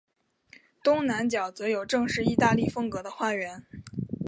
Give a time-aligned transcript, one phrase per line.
[0.81, 3.63] 东南角则有正式意大利风格的花园。